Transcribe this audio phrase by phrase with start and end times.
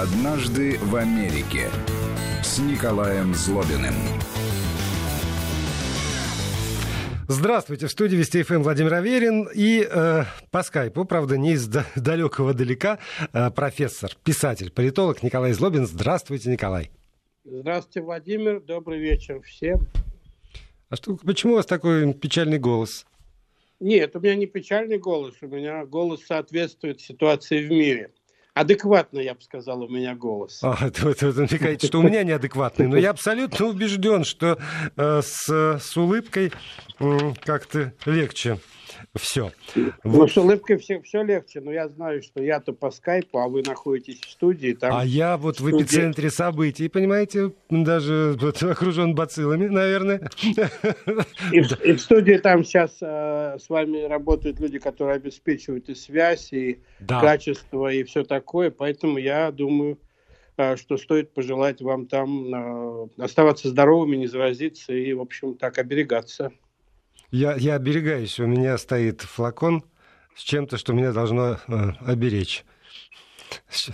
[0.00, 1.70] Однажды в Америке
[2.40, 3.94] с Николаем Злобиным.
[7.26, 10.22] Здравствуйте, в студии Вести ФМ Владимир Аверин и э,
[10.52, 11.66] по скайпу, правда, не из
[11.96, 13.00] далекого далека,
[13.32, 15.84] э, профессор, писатель, политолог Николай Злобин.
[15.84, 16.92] Здравствуйте, Николай.
[17.44, 18.60] Здравствуйте, Владимир.
[18.60, 19.80] Добрый вечер всем.
[20.90, 23.04] А что, почему у вас такой печальный голос?
[23.80, 28.12] Нет, у меня не печальный голос, у меня голос соответствует ситуации в мире.
[28.58, 30.58] Адекватно, я бы сказал, у меня голос.
[30.64, 32.88] А, это, это, это намекаете, что у меня неадекватный.
[32.88, 34.58] Но я абсолютно убежден, что
[34.96, 36.52] э, с, с улыбкой
[36.98, 38.58] э, как-то легче
[39.14, 39.52] все.
[39.74, 40.30] Ну, вот.
[40.30, 44.20] с улыбкой все, все легче, но я знаю, что я-то по скайпу, а вы находитесь
[44.20, 44.72] в студии.
[44.72, 50.28] Там а я вот в, в эпицентре событий, понимаете, даже вот, окружен бациллами, наверное.
[51.52, 55.94] И, в, и в студии там сейчас э, с вами работают люди, которые обеспечивают и
[55.94, 57.20] связь, и да.
[57.20, 59.98] качество, и все такое, поэтому я думаю
[60.56, 65.78] э, что стоит пожелать вам там э, оставаться здоровыми, не заразиться и, в общем, так
[65.78, 66.52] оберегаться.
[67.30, 68.38] Я, я оберегаюсь.
[68.40, 69.84] У меня стоит флакон
[70.34, 72.64] с чем-то, что меня должно э, оберечь.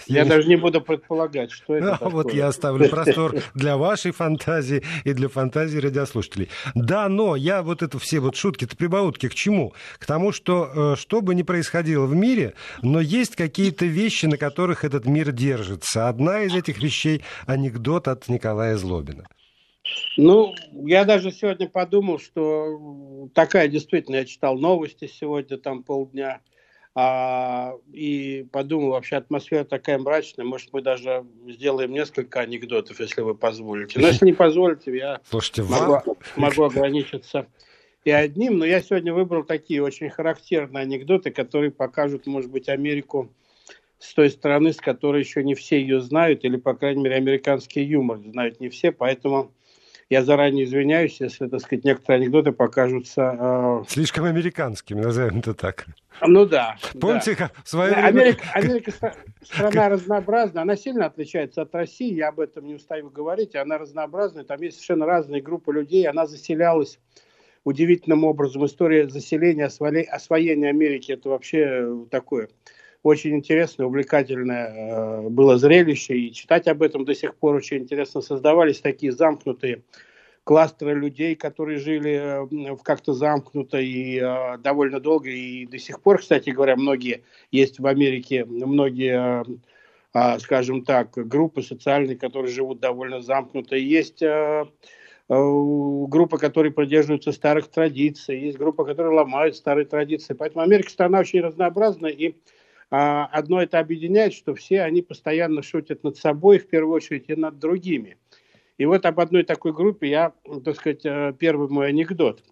[0.06, 1.96] Я, я даже не буду предполагать, что это.
[2.00, 6.48] А, вот я оставлю простор для вашей фантазии и для фантазии радиослушателей.
[6.74, 9.74] Да, но я вот это все вот шутки-то прибаутки к чему?
[9.98, 14.36] К тому, что э, что бы ни происходило в мире, но есть какие-то вещи, на
[14.36, 16.08] которых этот мир держится.
[16.08, 19.26] Одна из этих вещей анекдот от Николая Злобина.
[20.16, 26.40] Ну, я даже сегодня подумал, что такая действительно, я читал новости сегодня, там полдня,
[26.94, 33.34] а, и подумал, вообще атмосфера такая мрачная, может, мы даже сделаем несколько анекдотов, если вы
[33.34, 33.98] позволите.
[33.98, 36.02] Но если не позволите, я Слушайте, могу, вам...
[36.36, 37.46] могу ограничиться
[38.04, 43.32] и одним, но я сегодня выбрал такие очень характерные анекдоты, которые покажут, может быть, Америку
[43.98, 47.82] с той стороны, с которой еще не все ее знают, или, по крайней мере, американский
[47.82, 49.52] юмор знают не все, поэтому
[50.10, 53.36] я заранее извиняюсь, если, так сказать, некоторые анекдоты покажутся...
[53.38, 53.84] Э...
[53.88, 55.86] Слишком американскими, назовем это так.
[56.20, 56.76] Ну да.
[57.00, 57.50] Помните, да.
[57.64, 58.06] в свое время...
[58.06, 58.92] Америка, Америка
[59.42, 64.44] страна разнообразная, она сильно отличается от России, я об этом не устаю говорить, она разнообразная,
[64.44, 66.98] там есть совершенно разные группы людей, она заселялась
[67.64, 68.64] удивительным образом.
[68.66, 72.48] История заселения, освоения Америки, это вообще такое
[73.04, 78.22] очень интересное, увлекательное э, было зрелище, и читать об этом до сих пор очень интересно.
[78.22, 79.82] Создавались такие замкнутые
[80.42, 86.18] кластеры людей, которые жили э, как-то замкнуто и э, довольно долго, и до сих пор,
[86.18, 89.44] кстати говоря, многие есть в Америке, многие,
[90.38, 93.76] скажем так, группы социальные, которые живут довольно замкнуто.
[93.76, 94.22] Есть
[95.28, 100.32] группы, которые придерживаются старых традиций, есть группы, которые ломают старые традиции.
[100.32, 102.34] Поэтому Америка страна очень разнообразная, и а
[102.90, 107.58] одно это объединяет, что все они постоянно шутят над собой, в первую очередь, и над
[107.58, 108.16] другими.
[108.78, 110.32] И вот об одной такой группе я,
[110.64, 112.42] так сказать, э, первый мой анекдот.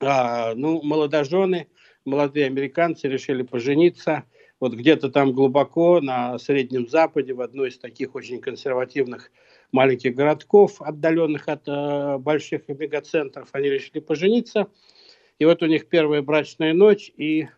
[0.00, 1.68] А, ну, молодожены,
[2.04, 4.24] молодые американцы решили пожениться
[4.60, 9.32] вот где-то там глубоко на Среднем Западе, в одной из таких очень консервативных
[9.72, 14.68] маленьких городков, отдаленных от э, больших мегацентров, они решили пожениться.
[15.38, 17.48] И вот у них первая брачная ночь, и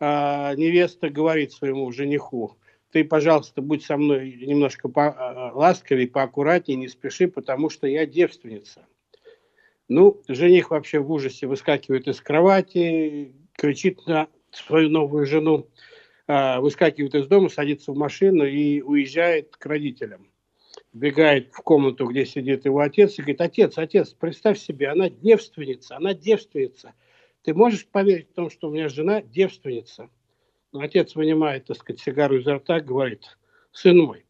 [0.00, 2.56] а, невеста говорит своему жениху,
[2.90, 8.06] ты, пожалуйста, будь со мной немножко по, а, ласковее, поаккуратнее, не спеши, потому что я
[8.06, 8.86] девственница.
[9.88, 15.68] Ну, жених вообще в ужасе выскакивает из кровати, кричит на свою новую жену,
[16.26, 20.28] а, выскакивает из дома, садится в машину и уезжает к родителям.
[20.92, 25.96] Бегает в комнату, где сидит его отец, и говорит, отец, отец, представь себе, она девственница,
[25.96, 26.94] она девственница–
[27.42, 30.10] ты можешь поверить в том, что у меня жена девственница?
[30.72, 33.38] Но отец вынимает, так сказать, сигару изо рта, говорит,
[33.72, 34.24] сын мой,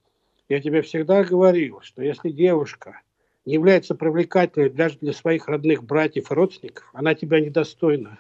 [0.49, 3.01] я тебе всегда говорил, что если девушка
[3.45, 8.19] не является привлекательной даже для своих родных братьев и родственников, она тебя недостойна.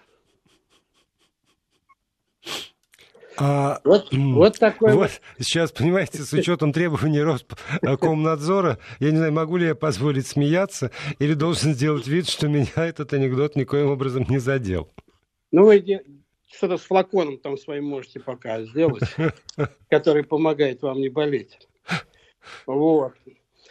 [3.42, 5.10] А, вот, вот такой вот.
[5.38, 11.32] Сейчас, понимаете, с учетом требований Роскомнадзора, я не знаю, могу ли я позволить смеяться или
[11.32, 14.90] должен сделать вид, что меня этот анекдот никоим образом не задел.
[15.52, 15.82] Ну, вы
[16.52, 19.04] что-то с флаконом там своим можете пока сделать,
[19.88, 21.66] который помогает вам не болеть.
[22.66, 23.14] Вот.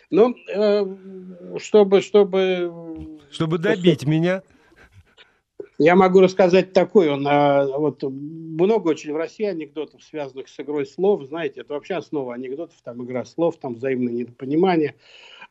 [0.09, 0.83] Ну, э,
[1.59, 3.19] чтобы, чтобы...
[3.29, 4.41] Чтобы добить меня.
[5.81, 10.85] Я могу рассказать такой, он, а, вот много очень в России анекдотов, связанных с игрой
[10.85, 14.95] слов, знаете, это вообще основа анекдотов, там игра слов, там взаимное недопонимание,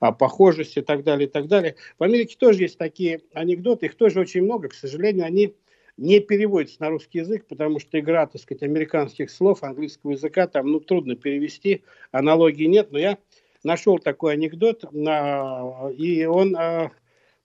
[0.01, 1.77] а, похожесть и так далее, и так далее.
[1.99, 5.55] В Америке тоже есть такие анекдоты, их тоже очень много, к сожалению, они
[5.97, 10.71] не переводится на русский язык, потому что игра, так сказать, американских слов, английского языка, там,
[10.71, 13.17] ну, трудно перевести, аналогии нет, но я
[13.65, 16.91] нашел такой анекдот, и он, а,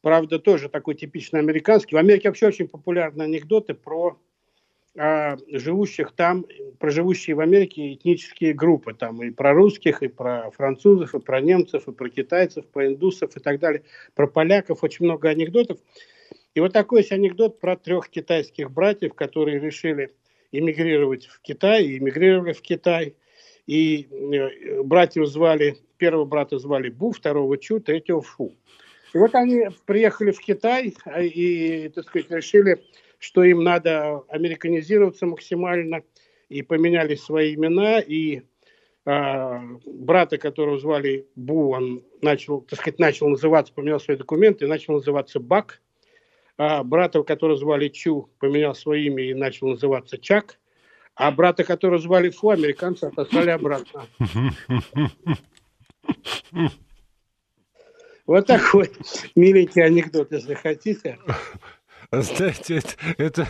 [0.03, 1.95] правда, тоже такой типично американский.
[1.95, 4.19] В Америке вообще очень популярны анекдоты про
[4.97, 6.45] а, живущих там,
[6.77, 11.39] про живущие в Америке этнические группы, там и про русских, и про французов, и про
[11.39, 13.83] немцев, и про китайцев, про индусов и так далее,
[14.13, 15.79] про поляков, очень много анекдотов.
[16.53, 20.11] И вот такой есть анекдот про трех китайских братьев, которые решили
[20.51, 23.15] эмигрировать в Китай, и эмигрировали в Китай.
[23.67, 28.53] И э, братьев звали, первого брата звали Бу, второго Чу, третьего Фу.
[29.13, 32.83] И вот они приехали в Китай а, и, так сказать, решили,
[33.19, 36.03] что им надо американизироваться максимально,
[36.49, 38.41] и поменяли свои имена, и
[39.05, 44.93] э, брата, которого звали Бу, он начал, так сказать, начал называться, поменял свои документы, начал
[44.93, 45.81] называться Бак–
[46.57, 50.59] а брата, которого звали Чу, поменял свое имя и начал называться Чак,
[51.15, 54.07] а брата, которого звали Фу, американцы отослали обратно.
[58.25, 58.91] Вот такой
[59.35, 61.19] миленький анекдот, если хотите.
[62.11, 63.47] Знаете, это, это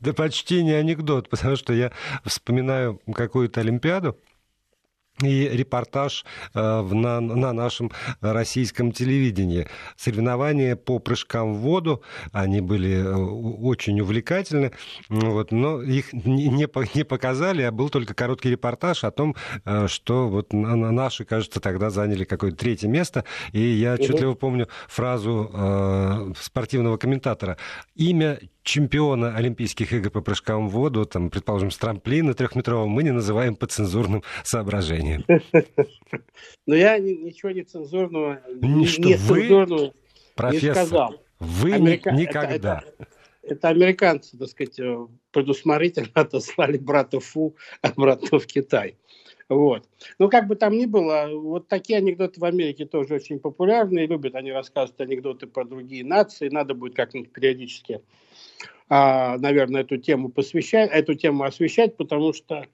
[0.00, 1.90] да почти не анекдот, потому что я
[2.24, 4.16] вспоминаю какую-то Олимпиаду,
[5.22, 6.24] и репортаж
[6.54, 7.90] э, на, на нашем
[8.20, 9.66] российском телевидении.
[9.96, 12.02] Соревнования по прыжкам в воду,
[12.32, 14.72] они были э, очень увлекательны,
[15.08, 20.28] вот, но их не, не показали, а был только короткий репортаж о том, э, что
[20.28, 26.96] вот наши, кажется, тогда заняли какое-то третье место, и я отчетливо помню фразу э, спортивного
[26.96, 27.56] комментатора.
[27.94, 33.10] Имя чемпиона Олимпийских игр по прыжкам в воду, там, предположим, с трамплина трехметрового, мы не
[33.10, 35.24] называем по цензурным соображениям.
[36.66, 39.92] Но я ничего не цензурного, не цензурного
[40.52, 41.14] не сказал.
[41.38, 42.82] Вы никогда.
[43.42, 48.96] Это американцы, так сказать, э, предусмотрительно отослали брата Фу обратно в Китай.
[49.48, 49.88] Вот.
[50.18, 54.36] Ну, как бы там ни было, вот такие анекдоты в Америке тоже очень популярны, любят
[54.36, 58.00] они рассказывать анекдоты про другие нации, надо будет как-нибудь периодически
[58.90, 62.66] наверное, эту тему посвящать, эту тему освещать, потому что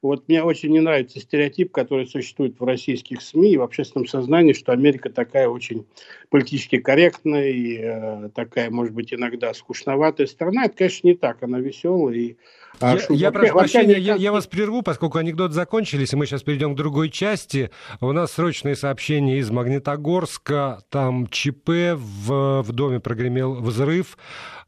[0.00, 4.52] вот мне очень не нравится стереотип, который существует в российских СМИ и в общественном сознании,
[4.52, 5.86] что Америка такая очень
[6.30, 10.66] политически корректная и э, такая, может быть, иногда скучноватая страна.
[10.66, 11.42] Это, конечно, не так.
[11.42, 12.36] Она веселая и
[12.80, 16.42] а я, я прошу прощения, я, я вас прерву, поскольку анекдоты закончились, и мы сейчас
[16.42, 17.70] перейдем к другой части.
[18.00, 20.82] У нас срочные сообщения из Магнитогорска.
[20.88, 24.16] Там ЧП, в, в доме прогремел взрыв.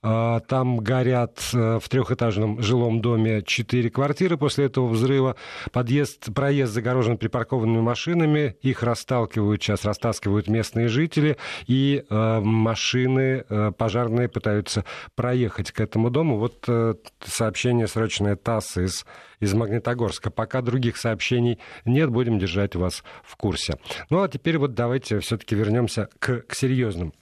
[0.02, 5.19] А, там горят э, в трехэтажном жилом доме четыре квартиры после этого взрыва.
[5.72, 8.56] Подъезд, проезд загорожен припаркованными машинами.
[8.62, 11.36] Их расталкивают, сейчас растаскивают местные жители.
[11.66, 14.84] И э, машины э, пожарные пытаются
[15.14, 16.38] проехать к этому дому.
[16.38, 16.94] Вот э,
[17.24, 19.04] сообщение срочное ТАСС из
[19.40, 20.30] из Магнитогорска.
[20.30, 23.78] Пока других сообщений нет, будем держать вас в курсе.
[24.10, 27.12] Ну а теперь вот давайте все-таки вернемся к, к серьезным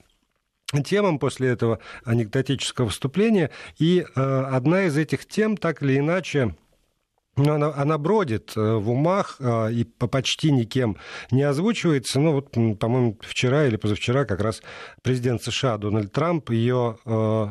[0.85, 3.51] темам после этого анекдотического выступления.
[3.79, 6.55] И э, одна из этих тем, так или иначе,
[7.39, 10.97] ну, она, она бродит э, в умах э, и по почти никем
[11.31, 12.19] не озвучивается.
[12.19, 14.61] Ну, вот, по-моему, вчера или позавчера как раз
[15.03, 17.47] президент США Дональд Трамп ее э,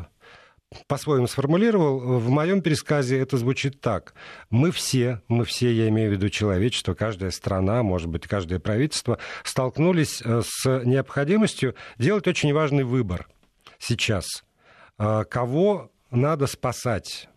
[0.87, 2.19] по-своему сформулировал.
[2.19, 4.13] В моем пересказе это звучит так.
[4.49, 9.17] Мы все, мы все, я имею в виду человечество, каждая страна, может быть, каждое правительство,
[9.45, 13.29] столкнулись с необходимостью делать очень важный выбор
[13.79, 14.43] сейчас.
[14.97, 17.29] Кого надо спасать?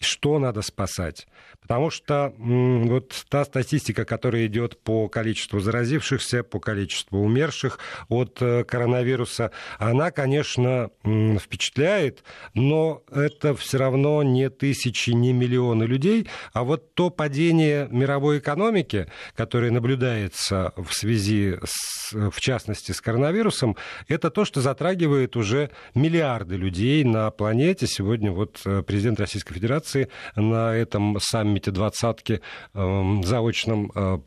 [0.00, 1.26] Что надо спасать?
[1.68, 8.64] Потому что вот та статистика, которая идет по количеству заразившихся, по количеству умерших от э,
[8.64, 16.94] коронавируса, она, конечно, впечатляет, но это все равно не тысячи, не миллионы людей, а вот
[16.94, 19.06] то падение мировой экономики,
[19.36, 23.76] которое наблюдается в связи, с, в частности, с коронавирусом,
[24.08, 27.86] это то, что затрагивает уже миллиарды людей на планете.
[27.86, 32.40] Сегодня вот э, президент Российской Федерации на этом саммите саммите двадцатки
[32.74, 34.24] э, заочном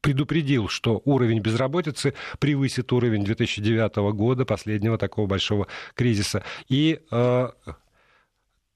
[0.00, 6.42] предупредил, что уровень безработицы превысит уровень 2009 года, последнего такого большого кризиса.
[6.68, 7.48] И э,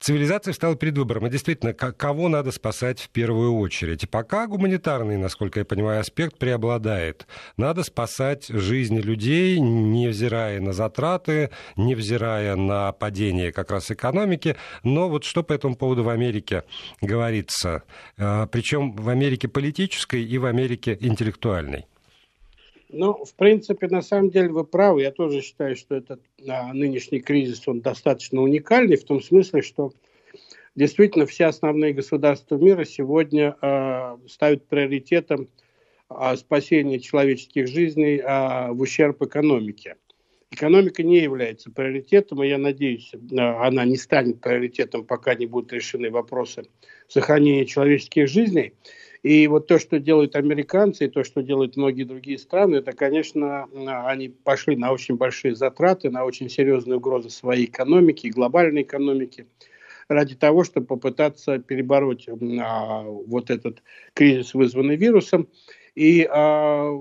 [0.04, 1.26] Цивилизация стала перед выбором.
[1.26, 4.10] И действительно, кого надо спасать в первую очередь?
[4.10, 7.26] Пока гуманитарный, насколько я понимаю, аспект преобладает.
[7.56, 14.56] Надо спасать жизни людей, невзирая на затраты, невзирая на падение как раз экономики.
[14.82, 16.64] Но вот что по этому поводу в Америке
[17.00, 17.84] говорится?
[18.18, 21.86] А, Причем в Америке политической и в Америке интеллектуальной.
[22.96, 25.02] Ну, в принципе, на самом деле вы правы.
[25.02, 29.92] Я тоже считаю, что этот а, нынешний кризис, он достаточно уникальный в том смысле, что
[30.76, 35.48] действительно все основные государства мира сегодня а, ставят приоритетом
[36.08, 39.96] а, спасение человеческих жизней а, в ущерб экономике.
[40.52, 45.72] Экономика не является приоритетом, и я надеюсь, а, она не станет приоритетом, пока не будут
[45.72, 46.68] решены вопросы
[47.08, 48.74] сохранения человеческих жизней.
[49.24, 53.66] И вот то, что делают американцы, и то, что делают многие другие страны, это, конечно,
[54.06, 59.46] они пошли на очень большие затраты, на очень серьезные угрозы своей экономики, глобальной экономики,
[60.08, 65.48] ради того, чтобы попытаться перебороть а, вот этот кризис, вызванный вирусом.
[65.94, 66.92] И а,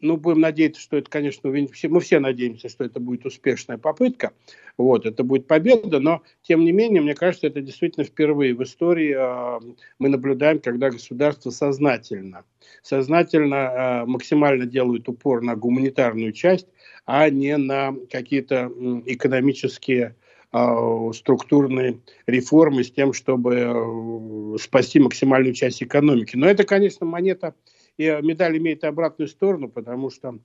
[0.00, 4.32] ну, будем надеяться, что это, конечно, мы все надеемся, что это будет успешная попытка,
[4.76, 9.14] вот, это будет победа, но, тем не менее, мне кажется, это действительно впервые в истории
[9.16, 12.44] э, мы наблюдаем, когда государство сознательно,
[12.82, 16.68] сознательно э, максимально делает упор на гуманитарную часть,
[17.04, 20.14] а не на какие-то э, экономические
[21.12, 26.34] структурные реформы с тем, чтобы спасти максимальную часть экономики.
[26.34, 27.54] Но это, конечно, монета
[27.98, 30.38] и медаль имеет обратную сторону, потому что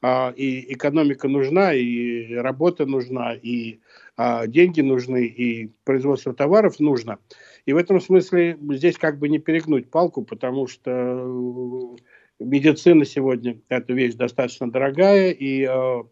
[0.00, 3.80] а, и экономика нужна, и работа нужна, и
[4.16, 7.18] а, деньги нужны, и производство товаров нужно.
[7.66, 11.96] И в этом смысле здесь как бы не перегнуть палку, потому что э,
[12.44, 16.02] медицина сегодня эта вещь достаточно дорогая, и э,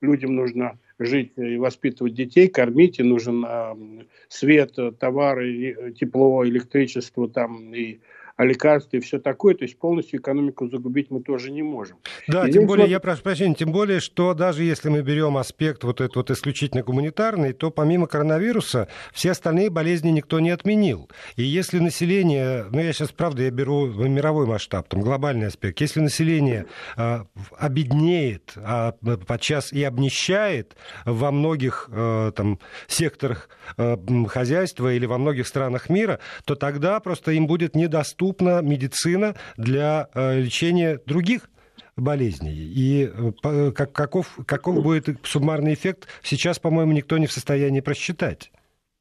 [0.00, 7.72] людям нужно жить и воспитывать детей, кормить, и нужен э, свет, товары, тепло, электричество там
[7.72, 8.00] и
[8.36, 9.54] а лекарства и все такое.
[9.54, 11.96] То есть полностью экономику загубить мы тоже не можем.
[12.28, 12.90] Да, и тем более, вот...
[12.90, 16.82] я прошу прощения, тем более, что даже если мы берем аспект вот этот вот исключительно
[16.82, 21.10] гуманитарный, то помимо коронавируса все остальные болезни никто не отменил.
[21.36, 26.00] И если население, ну я сейчас, правда, я беру мировой масштаб, там глобальный аспект, если
[26.00, 26.66] население
[26.96, 27.24] э,
[27.58, 28.92] обеднеет, а
[29.26, 30.76] подчас и обнищает
[31.06, 33.96] во многих э, там секторах э,
[34.28, 40.08] хозяйства или во многих странах мира, то тогда просто им будет недоступно доступна медицина для
[40.14, 41.48] э, лечения других
[41.96, 42.54] болезней.
[42.54, 43.10] И
[43.44, 48.50] э, как, каков, каков будет суммарный эффект, сейчас, по-моему, никто не в состоянии просчитать.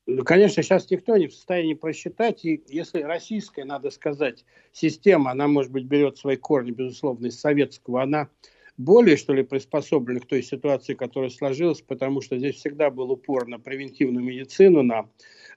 [0.08, 2.46] Ну, конечно, сейчас никто не в состоянии просчитать.
[2.46, 8.04] И если российская, надо сказать, система, она, может быть, берет свои корни, безусловно, из советского,
[8.04, 8.30] она
[8.78, 13.48] более, что ли, приспособлена к той ситуации, которая сложилась, потому что здесь всегда был упор
[13.48, 15.10] на превентивную медицину, на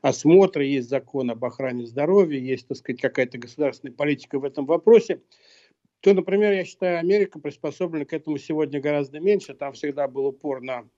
[0.03, 5.21] осмотры, есть закон об охране здоровья, есть, так сказать, какая-то государственная политика в этом вопросе,
[6.01, 9.55] то, например, я считаю, Америка приспособлена к этому сегодня гораздо меньше.
[9.55, 10.89] Там всегда был упор на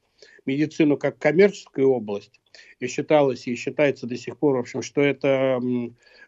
[0.47, 2.41] медицину как коммерческую область.
[2.81, 5.61] И считалось, и считается до сих пор, в общем, что это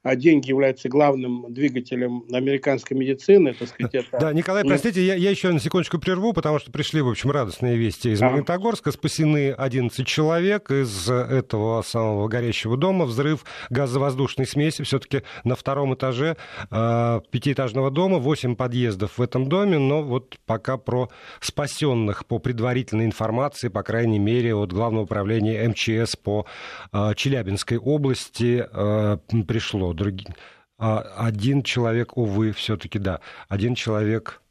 [0.02, 3.94] а деньги являются главным двигателем американской медицины, так сказать.
[3.94, 4.18] Это...
[4.18, 7.76] Да, Николай, простите, я, я еще на секундочку прерву, потому что пришли, в общем, радостные
[7.76, 8.90] вести из Магнитогорска.
[8.90, 13.04] Спасены 11 человек из этого самого горящего дома.
[13.04, 16.36] Взрыв газовоздушной смеси все-таки на втором этаже
[16.70, 18.18] э, пятиэтажного дома.
[18.18, 24.01] 8 подъездов в этом доме, но вот пока про спасенных по предварительной информации, по крайней
[24.06, 26.46] мере, от Главного управления МЧС по
[26.92, 30.34] э, Челябинской области э, пришло другие.
[30.78, 34.42] А один человек, увы, все-таки да, один человек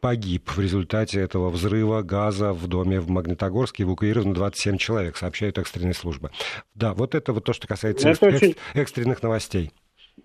[0.00, 3.84] погиб в результате этого взрыва газа в доме в Магнитогорске.
[3.84, 6.30] Эвакуировано 27 человек, сообщают экстренные службы.
[6.74, 8.56] Да, вот это вот то, что касается это экс- очень...
[8.74, 9.70] экстренных новостей.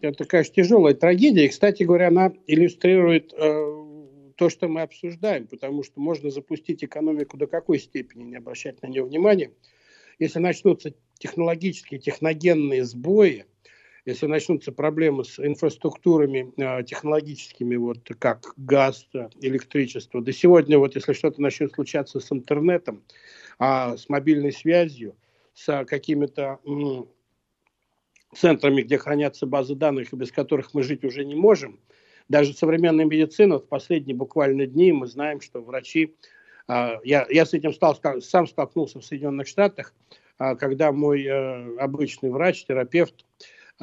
[0.01, 1.45] Это, конечно, тяжелая трагедия.
[1.45, 3.80] И, кстати говоря, она иллюстрирует э,
[4.41, 8.87] то, что мы обсуждаем, потому что можно запустить экономику до какой степени, не обращать на
[8.87, 9.51] нее внимания.
[10.17, 13.45] Если начнутся технологические, техногенные сбои,
[14.03, 19.07] если начнутся проблемы с инфраструктурами э, технологическими, вот как газ,
[19.41, 23.03] электричество, да сегодня вот если что-то начнет случаться с интернетом,
[23.59, 25.15] а с мобильной связью,
[25.53, 26.57] с какими-то
[28.33, 31.79] центрами, где хранятся базы данных, и без которых мы жить уже не можем,
[32.31, 36.15] даже современная медицина, в последние буквально дни мы знаем, что врачи,
[36.67, 39.93] э, я, я с этим стал, сам столкнулся в Соединенных Штатах,
[40.39, 43.25] э, когда мой э, обычный врач, терапевт,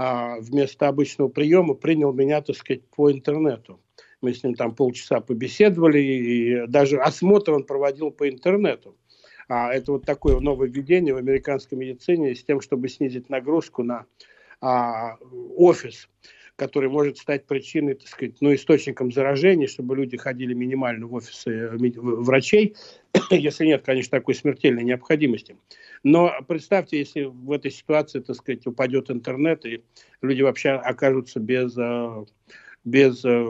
[0.00, 3.80] а, вместо обычного приема принял меня, так сказать, по интернету.
[4.20, 8.96] Мы с ним там полчаса побеседовали, и даже осмотр он проводил по интернету.
[9.48, 14.06] А это вот такое новое введение в американской медицине с тем, чтобы снизить нагрузку на
[14.60, 15.16] а,
[15.56, 16.08] офис
[16.58, 21.50] который может стать причиной, так сказать, ну, источником заражения, чтобы люди ходили минимально в офисы
[21.50, 22.74] э, врачей,
[23.30, 25.56] если нет, конечно, такой смертельной необходимости.
[26.02, 29.84] Но представьте, если в этой ситуации, так сказать, упадет интернет, и
[30.20, 32.24] люди вообще окажутся без, э,
[32.84, 33.46] без э,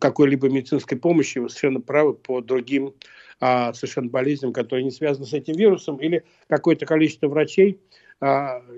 [0.00, 2.94] какой-либо медицинской помощи, вы совершенно правы, по другим
[3.40, 7.80] а, совершенно болезням, которые не связаны с этим вирусом, или какое-то количество врачей,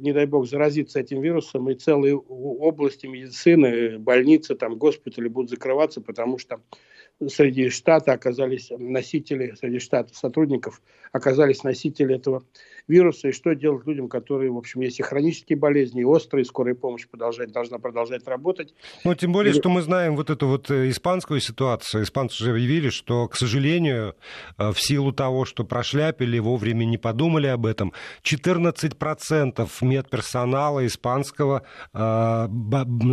[0.00, 6.00] не дай бог, заразиться этим вирусом, и целые области медицины, больницы, там, госпитали будут закрываться,
[6.00, 6.60] потому что
[7.28, 10.82] среди штата оказались носители, среди штата сотрудников
[11.12, 12.44] оказались носители этого
[12.88, 16.74] вируса, и что делать людям, которые, в общем, есть и хронические болезни, и острые, скорая
[16.74, 18.74] помощь продолжать, должна продолжать работать.
[19.04, 19.56] Ну, тем более, и...
[19.56, 22.04] что мы знаем вот эту вот э, испанскую ситуацию.
[22.04, 24.14] Испанцы же объявили, что, к сожалению,
[24.58, 27.92] э, в силу того, что прошляпили, вовремя не подумали об этом,
[28.22, 32.48] 14% медперсонала испанского э,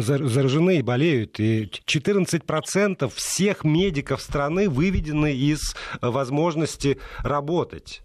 [0.02, 1.40] заражены и болеют.
[1.40, 8.02] И 14% всех медиков страны выведены из возможности работать.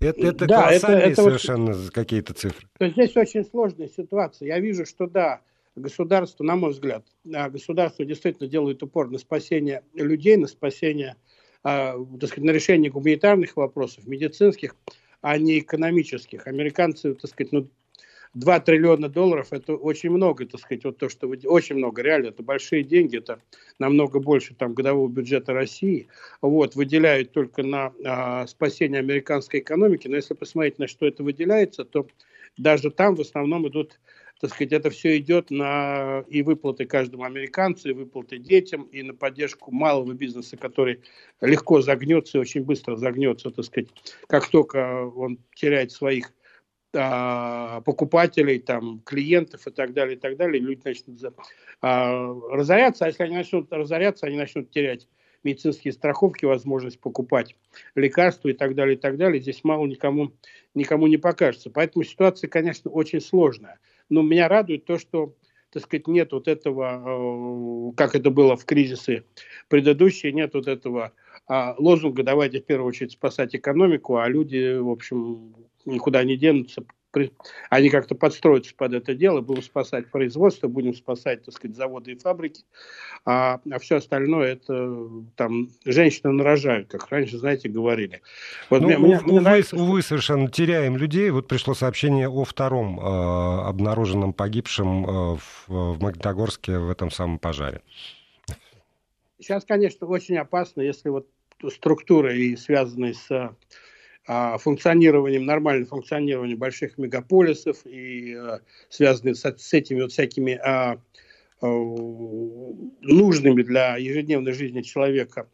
[0.00, 2.66] Это, это да, колоссальные это, это совершенно вот, какие-то цифры.
[2.80, 4.48] Здесь очень сложная ситуация.
[4.48, 5.40] Я вижу, что да,
[5.76, 11.16] государство, на мой взгляд, государство действительно делает упор на спасение людей, на спасение,
[11.64, 14.76] э, так сказать, на решение гуманитарных вопросов, медицинских,
[15.20, 16.46] а не экономических.
[16.46, 17.68] Американцы, так сказать, ну,
[18.34, 22.28] 2 триллиона долларов– это очень много, так сказать, вот то, что вы, очень много, реально,
[22.28, 23.40] это большие деньги, это
[23.78, 26.08] намного больше там годового бюджета России,
[26.42, 31.84] вот, выделяют только на а, спасение американской экономики, но если посмотреть, на что это выделяется,
[31.84, 32.06] то
[32.56, 33.98] даже там в основном идут
[34.40, 39.14] так сказать, это все идет на и выплаты каждому американцу, и выплаты детям, и на
[39.14, 41.00] поддержку малого бизнеса, который
[41.40, 43.88] легко загнется и очень быстро загнется, так сказать,
[44.26, 46.32] как только он теряет своих
[46.94, 51.34] покупателей, там, клиентов и так далее, и так далее, люди начнут
[51.82, 55.08] а, разоряться, а если они начнут разоряться, они начнут терять
[55.44, 57.54] медицинские страховки, возможность покупать
[57.94, 59.40] лекарства и так далее, и так далее.
[59.40, 60.32] Здесь мало никому,
[60.74, 61.70] никому не покажется.
[61.70, 63.78] Поэтому ситуация, конечно, очень сложная.
[64.08, 65.36] Но меня радует то, что
[65.70, 69.24] так сказать, нет вот этого, э, как это было в кризисы
[69.68, 71.12] предыдущие, нет вот этого
[71.46, 76.84] а, лозунга «давайте в первую очередь спасать экономику», а люди, в общем, никуда не денутся,
[77.70, 82.18] они как-то подстроятся под это дело, будем спасать производство, будем спасать, так сказать, заводы и
[82.18, 82.64] фабрики,
[83.24, 88.22] а, а все остальное это там женщины нарожают, как раньше, знаете, говорили.
[88.70, 91.30] Вот ну, мне, увы, мне нравится, увы, совершенно теряем людей.
[91.30, 97.38] Вот пришло сообщение о втором э, обнаруженном погибшем э, в, в Магнитогорске в этом самом
[97.38, 97.80] пожаре.
[99.38, 101.28] Сейчас, конечно, очень опасно, если вот
[101.70, 103.56] структуры, и связанные с
[104.26, 110.98] а, функционированием, нормальным функционированием больших мегаполисов и а, связанные с, с этими вот всякими а,
[111.60, 115.48] а, нужными для ежедневной жизни человека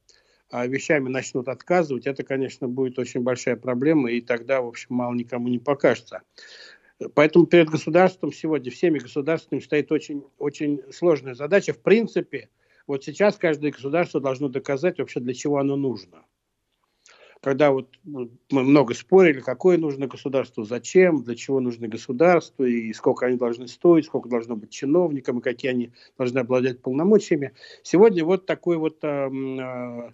[0.50, 5.14] а, вещами начнут отказывать, это, конечно, будет очень большая проблема, и тогда, в общем, мало
[5.14, 6.22] никому не покажется.
[7.14, 11.72] Поэтому перед государством сегодня, всеми государствами стоит очень, очень сложная задача.
[11.72, 12.50] В принципе,
[12.90, 16.24] вот сейчас каждое государство должно доказать вообще, для чего оно нужно
[17.42, 22.92] когда вот ну, мы много спорили, какое нужно государство, зачем, для чего нужны государства, и
[22.92, 27.52] сколько они должны стоить, сколько должно быть чиновникам, и какие они должны обладать полномочиями.
[27.82, 30.12] Сегодня вот такой вот, э,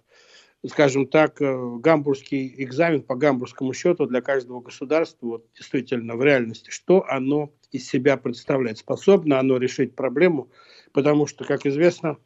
[0.65, 6.69] скажем так, э, гамбургский экзамен по гамбургскому счету для каждого государства, вот действительно в реальности,
[6.69, 8.77] что оно из себя представляет.
[8.77, 10.49] Способно оно решить проблему,
[10.93, 12.17] потому что, как известно,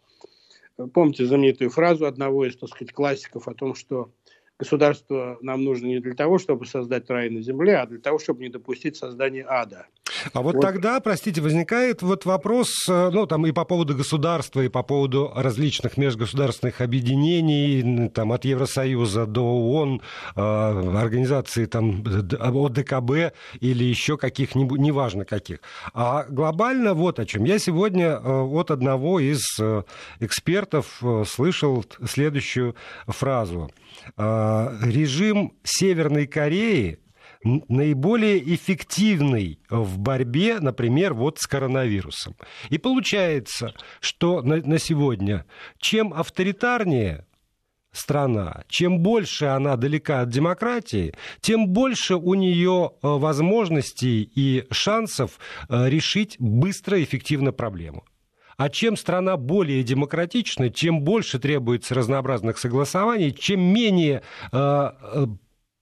[0.93, 4.11] помните знаменитую фразу одного из, так сказать, классиков о том, что
[4.57, 8.43] государство нам нужно не для того, чтобы создать рай на земле, а для того, чтобы
[8.43, 9.87] не допустить создания ада.
[10.33, 14.61] А вот, вот тогда, простите, возникает вот вопрос, э, ну, там и по поводу государства,
[14.61, 20.01] и по поводу различных межгосударственных объединений, там, от Евросоюза до ООН,
[20.35, 25.59] э, организации там ОДКБ или еще каких-нибудь, неважно каких.
[25.93, 27.43] А глобально вот о чем.
[27.43, 29.41] Я сегодня э, от одного из
[30.19, 32.75] экспертов слышал следующую
[33.07, 33.71] фразу.
[34.17, 36.99] Режим Северной Кореи
[37.43, 42.35] наиболее эффективный в борьбе, например, вот с коронавирусом.
[42.69, 45.45] И получается, что на, на сегодня
[45.79, 47.25] чем авторитарнее
[47.91, 55.39] страна, чем больше она далека от демократии, тем больше у нее э, возможностей и шансов
[55.67, 58.05] э, решить быстро и эффективно проблему.
[58.57, 64.91] А чем страна более демократична, чем больше требуется разнообразных согласований, чем менее э,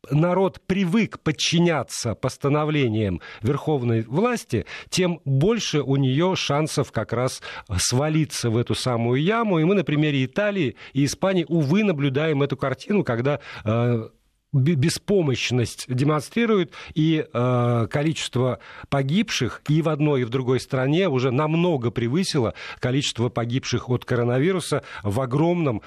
[0.10, 7.42] народ привык подчиняться постановлениям верховной власти, тем больше у нее шансов как раз
[7.78, 9.60] свалиться в эту самую яму.
[9.60, 14.10] И мы на примере Италии и Испании, увы, наблюдаем эту картину, когда э,
[14.52, 18.60] беспомощность демонстрирует, и э, количество
[18.90, 24.84] погибших и в одной, и в другой стране уже намного превысило количество погибших от коронавируса
[25.04, 25.82] в огромном,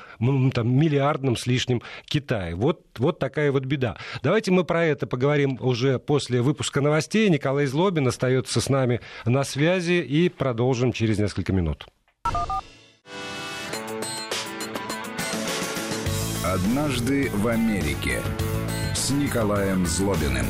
[0.52, 2.54] там, миллиардном с лишним Китае.
[2.54, 3.96] Вот, вот такая вот беда.
[4.22, 7.28] Давайте мы про это поговорим уже после выпуска новостей.
[7.28, 11.86] Николай Злобин остается с нами на связи и продолжим через несколько минут.
[16.44, 18.20] Однажды в Америке
[19.12, 20.46] Николаем Злобиным.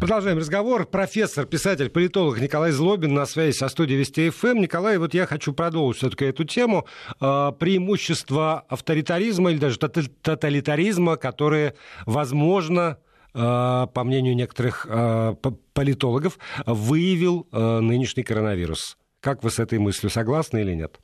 [0.00, 0.86] Продолжаем разговор.
[0.86, 4.60] Профессор, писатель, политолог Николай Злобин на связи со студией Вести ФМ.
[4.62, 6.86] Николай, вот я хочу продолжить все-таки эту тему.
[7.20, 11.74] А, преимущество авторитаризма или даже тоталитаризма, которые,
[12.06, 12.98] возможно,
[13.34, 15.34] а, по мнению некоторых а,
[15.74, 18.96] политологов, выявил нынешний коронавирус.
[19.20, 20.98] Как вы с этой мыслью согласны или нет?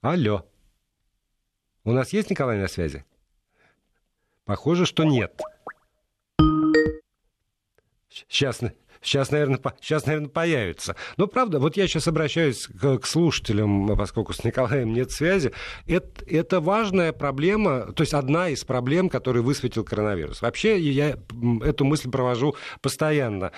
[0.00, 0.46] Алло.
[1.86, 3.04] У нас есть Николай на связи?
[4.44, 5.40] Похоже, что нет.
[8.08, 8.60] Сейчас,
[9.06, 10.96] Сейчас, наверное, по, сейчас, наверное, появится.
[11.16, 15.52] Но, правда, вот я сейчас обращаюсь к, к слушателям, поскольку с Николаем нет связи.
[15.86, 20.42] Это, это важная проблема, то есть одна из проблем, которые высветил коронавирус.
[20.42, 21.16] Вообще, я
[21.62, 23.52] эту мысль провожу постоянно.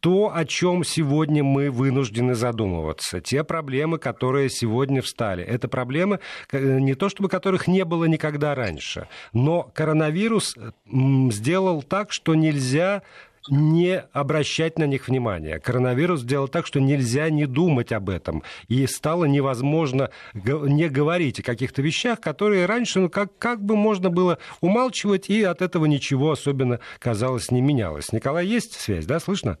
[0.00, 6.20] То, о чем сегодня мы вынуждены задумываться, те проблемы, которые сегодня встали, это проблемы
[6.52, 10.54] не то, чтобы которых не было никогда раньше, но коронавирус
[10.86, 13.02] сделал так, что нельзя
[13.48, 15.58] не обращать на них внимания.
[15.58, 18.42] Коронавирус сделал так, что нельзя не думать об этом.
[18.68, 24.10] И стало невозможно не говорить о каких-то вещах, которые раньше ну, как, как бы можно
[24.10, 28.12] было умалчивать, и от этого ничего особенно, казалось, не менялось.
[28.12, 29.58] Николай, есть связь, да, слышно?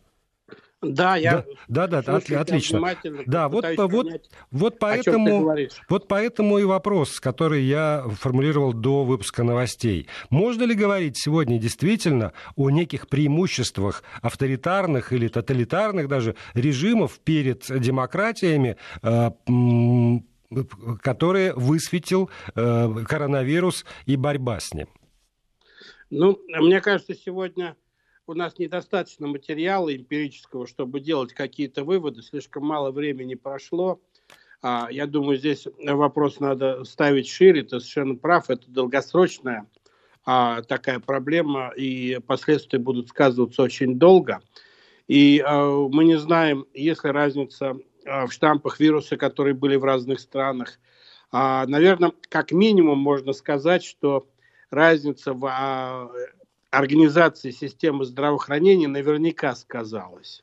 [0.82, 2.96] Да, я да, да, да, от, отлично.
[3.26, 4.06] Да, вот, вот,
[4.50, 5.56] вот, поэтому,
[5.88, 10.06] вот поэтому и вопрос, который я формулировал до выпуска новостей.
[10.28, 18.76] Можно ли говорить сегодня действительно о неких преимуществах авторитарных или тоталитарных даже режимов перед демократиями,
[19.02, 19.30] э,
[21.02, 24.88] которые высветил э, коронавирус и борьба с ним?
[26.10, 27.76] Ну, мне кажется, сегодня
[28.26, 34.00] у нас недостаточно материала эмпирического, чтобы делать какие-то выводы, слишком мало времени прошло.
[34.62, 39.66] А, я думаю, здесь вопрос надо ставить шире, ты совершенно прав, это долгосрочная
[40.24, 44.40] а, такая проблема, и последствия будут сказываться очень долго.
[45.06, 50.20] И а, мы не знаем, есть ли разница в штампах вируса, которые были в разных
[50.20, 50.78] странах.
[51.32, 54.28] Наверное, как минимум можно сказать, что
[54.70, 56.12] разница в
[56.70, 60.42] организации системы здравоохранения наверняка сказалось.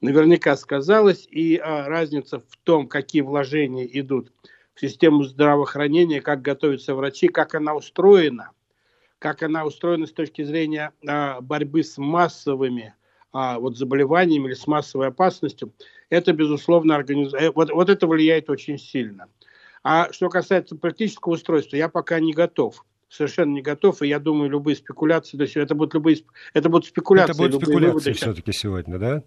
[0.00, 4.32] Наверняка сказалось, и а, разница в том, какие вложения идут
[4.74, 8.50] в систему здравоохранения, как готовятся врачи, как она устроена,
[9.18, 12.94] как она устроена с точки зрения а, борьбы с массовыми
[13.32, 15.72] а, вот, заболеваниями или с массовой опасностью,
[16.10, 17.32] это, безусловно, организ...
[17.34, 19.28] Э, вот, вот это влияет очень сильно.
[19.82, 24.50] А что касается практического устройства, я пока не готов совершенно не готов, и я думаю,
[24.50, 26.18] любые спекуляции, то есть это будут любые,
[26.52, 27.32] это будут спекуляции.
[27.32, 29.22] Это будут спекуляции все-таки сегодня, да?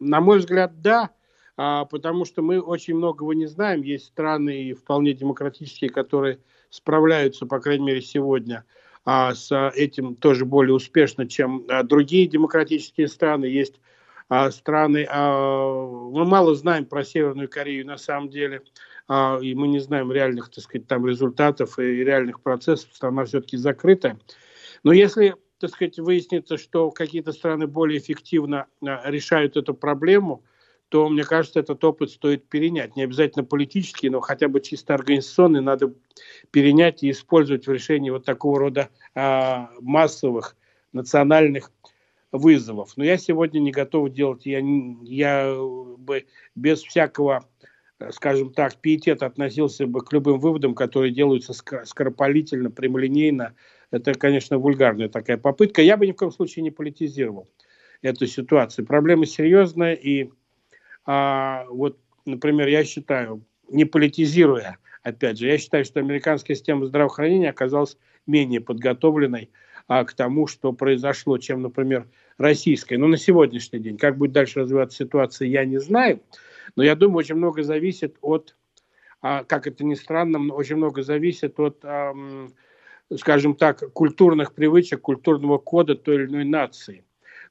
[0.00, 1.10] На мой взгляд, да,
[1.56, 3.82] а, потому что мы очень многого не знаем.
[3.82, 6.38] Есть страны вполне демократические, которые
[6.70, 8.64] справляются, по крайней мере, сегодня
[9.04, 13.46] а, с этим тоже более успешно, чем а, другие демократические страны.
[13.46, 13.80] Есть
[14.50, 18.62] страны, мы мало знаем про Северную Корею на самом деле
[19.08, 23.56] а, и мы не знаем реальных, так сказать, там результатов и реальных процессов, страна все-таки
[23.56, 24.18] закрытая.
[24.82, 30.42] Но если, так сказать, выяснится, что какие-то страны более эффективно а, решают эту проблему,
[30.88, 32.94] то, мне кажется, этот опыт стоит перенять.
[32.96, 35.92] Не обязательно политический, но хотя бы чисто организационный надо
[36.52, 40.56] перенять и использовать в решении вот такого рода а, массовых
[40.92, 41.70] национальных
[42.32, 42.92] вызовов.
[42.96, 44.60] Но я сегодня не готов делать, я,
[45.02, 45.56] я
[45.98, 47.44] бы без всякого
[48.10, 53.54] скажем так, пиетет относился бы к любым выводам, которые делаются скоропалительно, прямолинейно.
[53.90, 55.82] Это, конечно, вульгарная такая попытка.
[55.82, 57.48] Я бы ни в коем случае не политизировал
[58.02, 58.86] эту ситуацию.
[58.86, 60.30] Проблема серьезная, и
[61.06, 67.50] а, вот, например, я считаю, не политизируя, опять же, я считаю, что американская система здравоохранения
[67.50, 69.50] оказалась менее подготовленной
[69.88, 72.98] а, к тому, что произошло, чем, например, российская.
[72.98, 76.20] Но на сегодняшний день, как будет дальше развиваться ситуация, я не знаю.
[76.76, 78.56] Но я думаю, очень много зависит от,
[79.22, 81.84] а, как это ни странно, очень много зависит от,
[83.14, 87.04] скажем так, культурных привычек, культурного кода той или иной нации.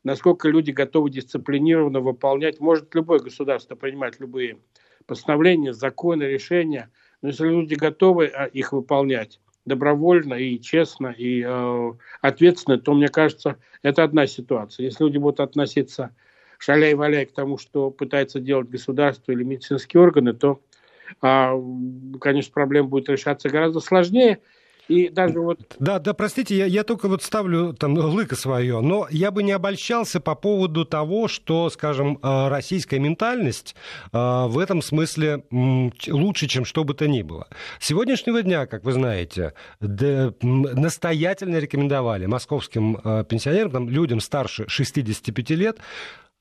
[0.04, 4.60] Насколько люди готовы дисциплинированно выполнять, может любое государство принимать любые
[5.08, 11.92] постановления, законы, решения, Но если люди готовы а, их выполнять добровольно и честно и э,
[12.22, 14.84] ответственно, то, мне кажется, это одна ситуация.
[14.84, 16.16] Если люди будут относиться
[16.60, 20.62] шаляй-валяй к тому, что пытается делать государство или медицинские органы, то,
[21.22, 21.62] э,
[22.20, 24.40] конечно, проблема будет решаться гораздо сложнее.
[24.88, 25.60] И даже вот...
[25.80, 29.52] Да, да, простите, я, я только вот ставлю там лыко свое, но я бы не
[29.52, 33.76] обольщался по поводу того, что, скажем, э, российская ментальность
[34.14, 35.44] э, в этом смысле
[36.08, 37.48] лучше, чем что бы то ни было.
[37.80, 45.80] С сегодняшнего дня, как вы знаете, настоятельно рекомендовали московским пенсионерам, людям старше 65 лет,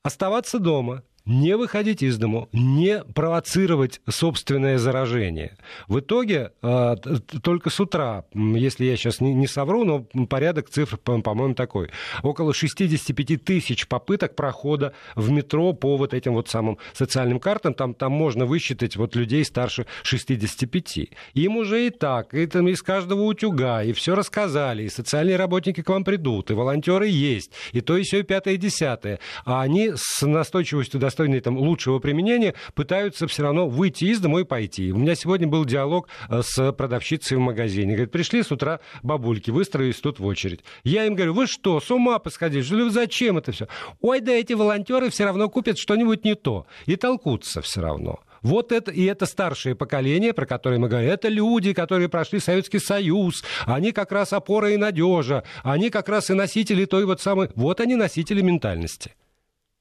[0.05, 5.57] оставаться дома, не выходить из дому, не провоцировать собственное заражение.
[5.87, 6.95] В итоге э,
[7.41, 11.89] только с утра, если я сейчас не совру, но порядок цифр, по-моему, такой,
[12.21, 17.95] около 65 тысяч попыток прохода в метро по вот этим вот самым социальным картам, там,
[17.95, 21.09] там можно высчитать вот людей старше 65.
[21.33, 25.81] Им уже и так, и там из каждого утюга, и все рассказали, и социальные работники
[25.81, 29.19] к вам придут, и волонтеры есть, и то, и все, и пятое, и десятое.
[29.43, 34.41] А они с настойчивостью достаточно достойные там, лучшего применения, пытаются все равно выйти из дома
[34.41, 34.91] и пойти.
[34.91, 37.93] У меня сегодня был диалог э, с продавщицей в магазине.
[37.93, 40.61] Говорит, пришли с утра бабульки, выстроились тут в очередь.
[40.83, 42.61] Я им говорю, вы что, с ума посходили?
[42.61, 43.67] Что, зачем это все?
[44.01, 46.67] Ой, да эти волонтеры все равно купят что-нибудь не то.
[46.85, 48.19] И толкутся все равно.
[48.41, 52.77] Вот это, и это старшее поколение, про которое мы говорим, это люди, которые прошли Советский
[52.77, 57.49] Союз, они как раз опора и надежа, они как раз и носители той вот самой,
[57.55, 59.15] вот они носители ментальности.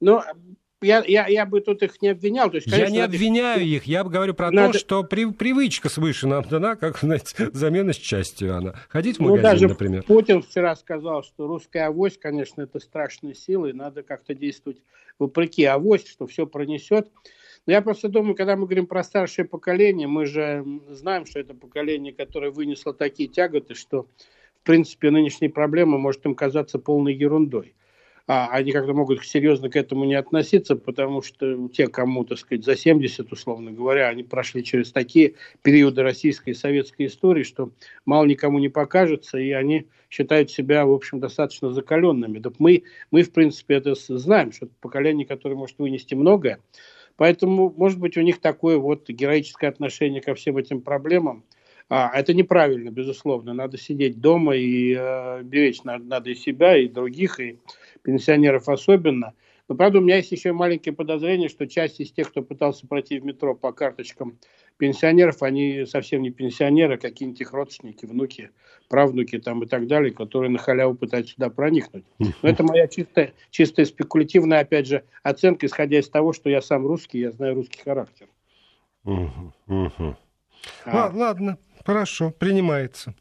[0.00, 0.24] Но
[0.84, 2.50] я, я, я бы тут их не обвинял.
[2.50, 4.74] То есть, конечно, я не обвиняю их, я говорю про надо...
[4.74, 8.74] то, что при, привычка свыше нам дана, как знаете, замена с частью она.
[8.88, 10.02] Ходить в ну, магазин, ну, даже например.
[10.04, 14.80] Путин вчера сказал, что русская авось, конечно, это страшная сила, и надо как-то действовать
[15.18, 17.08] вопреки авось, что все пронесет.
[17.66, 21.54] Но я просто думаю, когда мы говорим про старшее поколение, мы же знаем, что это
[21.54, 24.02] поколение, которое вынесло такие тяготы, что,
[24.60, 27.74] в принципе, нынешние проблемы может им казаться полной ерундой
[28.26, 32.64] а, они как-то могут серьезно к этому не относиться, потому что те, кому, так сказать,
[32.64, 37.70] за 70, условно говоря, они прошли через такие периоды российской и советской истории, что
[38.06, 42.38] мало никому не покажется, и они считают себя, в общем, достаточно закаленными.
[42.38, 46.60] Так мы, мы, в принципе, это знаем, что это поколение, которое может вынести многое,
[47.16, 51.44] Поэтому, может быть, у них такое вот героическое отношение ко всем этим проблемам.
[51.88, 53.52] А, это неправильно, безусловно.
[53.52, 57.58] Надо сидеть дома и э, беречь надо, надо и себя, и других, и
[58.04, 59.34] пенсионеров особенно.
[59.66, 63.18] Но, правда, у меня есть еще маленькие подозрения, что часть из тех, кто пытался пройти
[63.18, 64.38] в метро по карточкам
[64.76, 68.50] пенсионеров, они совсем не пенсионеры, а какие-нибудь их родственники, внуки,
[68.90, 72.04] правнуки там и так далее, которые на халяву пытаются сюда проникнуть.
[72.18, 76.86] Но это моя чистая, чистая спекулятивная, опять же, оценка, исходя из того, что я сам
[76.86, 78.28] русский, я знаю русский характер.
[80.84, 81.10] А.
[81.14, 83.14] Ладно, хорошо, принимается.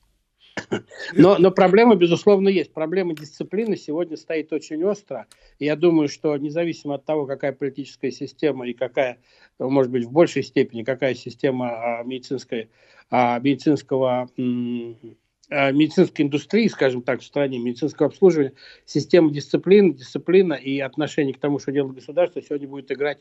[1.14, 2.74] Но, но проблема, безусловно, есть.
[2.74, 5.28] Проблема дисциплины сегодня стоит очень остро.
[5.60, 9.20] И я думаю, что независимо от того, какая политическая система и какая,
[9.60, 12.70] может быть, в большей степени, какая система а, медицинской,
[13.10, 18.54] а, медицинского а, медицинской индустрии, скажем так, в стране, медицинского обслуживания,
[18.86, 23.20] система дисциплины, дисциплина и отношение к тому, что делает государство, сегодня будет играть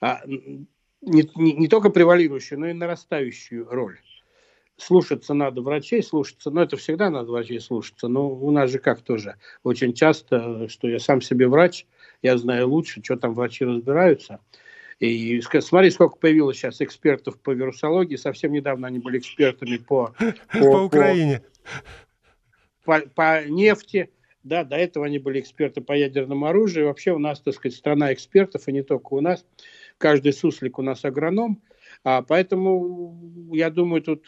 [0.00, 3.98] не, не, не только превалирующую, но и нарастающую роль
[4.76, 9.02] слушаться надо врачей, слушаться, но это всегда надо врачей слушаться, но у нас же как
[9.02, 11.86] тоже очень часто, что я сам себе врач,
[12.22, 14.40] я знаю лучше, что там врачи разбираются.
[15.00, 18.16] И смотри, сколько появилось сейчас экспертов по вирусологии.
[18.16, 20.14] Совсем недавно они были экспертами по...
[20.52, 21.42] По, по Украине.
[22.84, 24.10] По, по нефти.
[24.44, 26.86] Да, до этого они были эксперты по ядерному оружию.
[26.86, 29.44] Вообще у нас, так сказать, страна экспертов, и не только у нас.
[29.98, 31.62] Каждый суслик у нас агроном.
[32.04, 34.26] А, поэтому я думаю, тут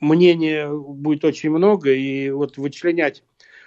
[0.00, 3.24] мнений будет очень много, и вот вычленять,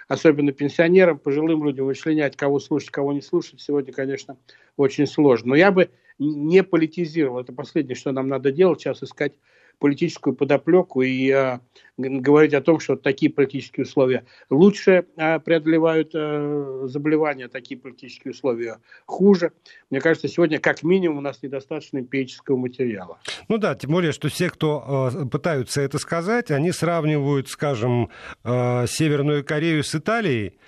[0.08, 4.38] особенно пенсионерам, пожилым людям, вычленять, кого слушать, кого не слушать, сегодня, конечно,
[4.76, 5.50] очень сложно.
[5.50, 7.40] Но я бы не политизировал.
[7.40, 9.34] Это последнее, что нам надо делать, сейчас искать
[9.80, 11.60] политическую подоплеку и а,
[11.98, 18.78] говорить о том, что такие политические условия лучше а, преодолевают а, заболевания, такие политические условия
[19.06, 19.52] хуже.
[19.90, 23.18] Мне кажется, сегодня как минимум у нас недостаточно эмпирического материала.
[23.48, 28.10] Ну да, тем более, что все, кто э, пытаются это сказать, они сравнивают, скажем,
[28.44, 30.58] э, Северную Корею с Италией,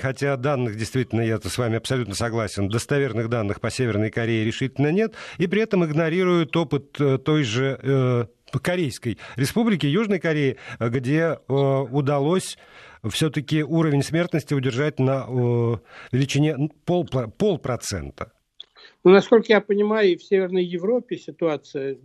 [0.00, 5.14] хотя данных действительно, я с вами абсолютно согласен, достоверных данных по Северной Корее решительно нет,
[5.38, 6.92] и при этом игнорируют опыт
[7.24, 8.24] той же э,
[8.60, 12.56] Корейской Республики, Южной Кореи, где э, удалось
[13.08, 15.76] все-таки уровень смертности удержать на э,
[16.12, 18.32] величине пол, полпроцента.
[19.02, 21.98] Ну, насколько я понимаю, и в Северной Европе ситуация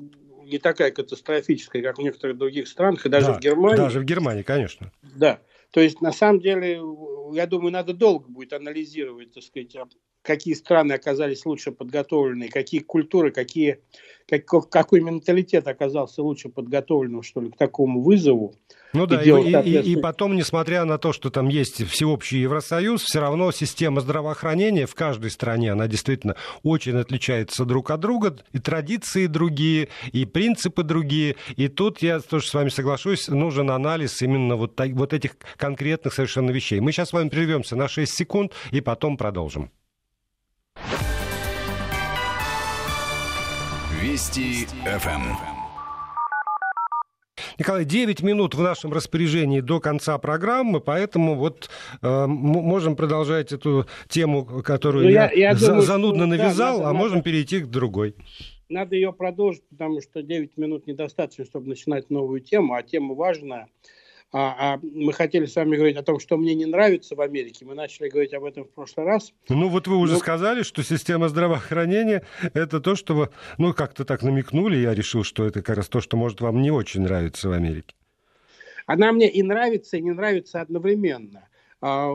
[0.43, 3.77] не такая катастрофическая, как в некоторых других странах, и даже да, в Германии.
[3.77, 4.91] Даже в Германии, конечно.
[5.01, 5.39] Да.
[5.71, 6.81] То есть, на самом деле,
[7.33, 9.75] я думаю, надо долго будет анализировать, так сказать,
[10.21, 13.79] какие страны оказались лучше подготовлены, какие культуры, какие,
[14.27, 18.53] как, какой менталитет оказался лучше подготовленным, что ли, к такому вызову.
[18.91, 23.03] Ну да, и, и, и, и потом, несмотря на то, что там есть всеобщий Евросоюз,
[23.03, 28.57] все равно система здравоохранения в каждой стране, она действительно очень отличается друг от друга, и
[28.57, 34.55] традиции другие, и принципы другие, и тут я тоже с вами соглашусь, нужен анализ именно
[34.55, 36.79] вот, вот этих конкретных совершенно вещей.
[36.79, 39.69] Мы сейчас с вами прервемся на 6 секунд и потом продолжим.
[44.01, 45.35] Вести ФМ.
[47.57, 51.69] Николай, 9 минут в нашем распоряжении до конца программы, поэтому вот
[52.01, 56.83] э, можем продолжать эту тему, которую ну, я, я, я думаю, занудно что, навязал, да,
[56.85, 58.15] надо, а можем надо, перейти к другой.
[58.69, 63.67] Надо ее продолжить, потому что 9 минут недостаточно, чтобы начинать новую тему, а тема важная–
[64.31, 67.65] а, а мы хотели с вами говорить о том, что мне не нравится в Америке.
[67.65, 69.33] Мы начали говорить об этом в прошлый раз.
[69.49, 74.05] Ну вот вы уже ну, сказали, что система здравоохранения это то, что вы, ну как-то
[74.05, 77.49] так намекнули, я решил, что это как раз то, что может вам не очень нравится
[77.49, 77.95] в Америке.
[78.85, 81.47] Она мне и нравится, и не нравится одновременно.
[81.81, 82.09] А,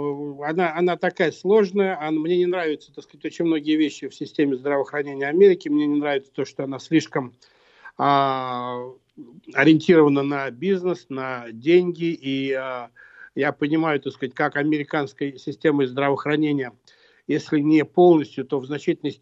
[0.44, 4.56] она, она такая сложная, она, мне не нравятся, так сказать, очень многие вещи в системе
[4.56, 5.68] здравоохранения Америки.
[5.68, 7.34] Мне не нравится то, что она слишком
[7.96, 8.84] а,
[9.52, 12.88] ориентирована на бизнес, на деньги, и э,
[13.34, 16.72] я понимаю, так сказать, как американской системой здравоохранения,
[17.26, 19.12] если не полностью, то в значительной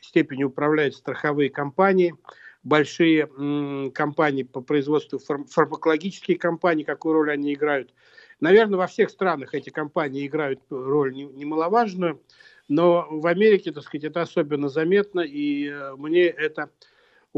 [0.00, 2.14] степени управляют страховые компании,
[2.62, 7.94] большие м, компании по производству, фарм, фармакологические компании, какую роль они играют.
[8.40, 12.20] Наверное, во всех странах эти компании играют роль немаловажную,
[12.68, 16.70] но в Америке, так сказать, это особенно заметно, и э, мне это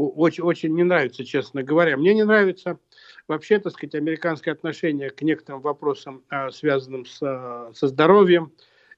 [0.07, 1.97] очень, очень не нравится, честно говоря.
[1.97, 2.79] Мне не нравится
[3.27, 8.51] вообще, так сказать, американское отношение к некоторым вопросам, а, связанным с, а, со здоровьем.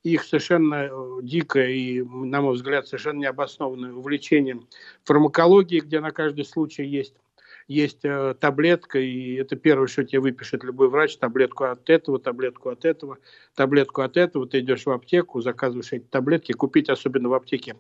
[0.04, 4.60] Их совершенно э, дикое и, на мой взгляд, совершенно необоснованное увлечение
[5.04, 7.14] фармакологией, где на каждый случай есть
[7.68, 12.70] есть э, таблетка, и это первое, что тебе выпишет любой врач, таблетку от этого, таблетку
[12.70, 13.18] от этого,
[13.56, 14.48] таблетку от этого.
[14.48, 16.52] Ты идешь в аптеку, заказываешь эти таблетки.
[16.52, 17.76] Купить, особенно в аптеке,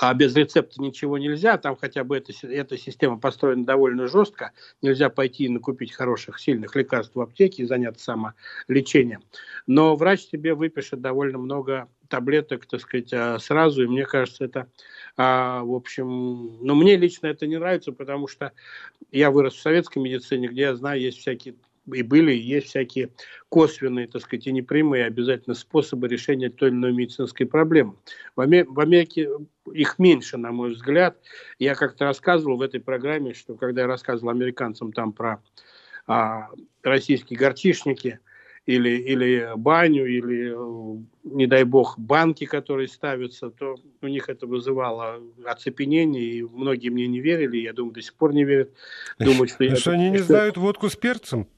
[0.00, 5.10] а без рецепта ничего нельзя, там хотя бы эта, эта система построена довольно жестко, нельзя
[5.10, 9.22] пойти и накупить хороших, сильных лекарств в аптеке и заняться самолечением.
[9.66, 14.68] Но врач тебе выпишет довольно много таблеток, так сказать, а, сразу, и мне кажется, это,
[15.16, 18.52] а, в общем, ну, мне лично это не нравится, потому что
[19.12, 21.54] я вырос в советской медицине, где я знаю, есть всякие
[21.92, 23.10] и были, и есть всякие
[23.48, 27.94] косвенные, так сказать, и непрямые обязательно способы решения той или иной медицинской проблемы.
[28.36, 29.28] В, Америке
[29.72, 31.18] их меньше, на мой взгляд.
[31.58, 35.42] Я как-то рассказывал в этой программе, что когда я рассказывал американцам там про
[36.06, 36.50] а,
[36.82, 38.20] российские горчишники,
[38.68, 40.54] или, или баню, или,
[41.24, 47.06] не дай бог, банки, которые ставятся, то у них это вызывало оцепенение, и многие мне
[47.06, 48.70] не верили, я думаю, до сих пор не верят.
[49.18, 51.48] Думают, что, что они не знают водку с перцем?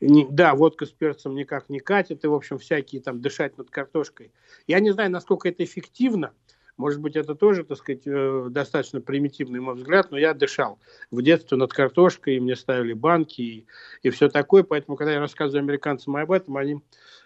[0.00, 3.70] Не, да, водка с перцем никак не катит, и, в общем, всякие там дышать над
[3.70, 4.32] картошкой.
[4.66, 6.32] Я не знаю, насколько это эффективно,
[6.76, 10.78] может быть, это тоже, так сказать, э, достаточно примитивный мой взгляд, но я дышал
[11.10, 13.66] в детстве над картошкой, и мне ставили банки и,
[14.02, 16.80] и все такое, поэтому, когда я рассказываю американцам об этом, они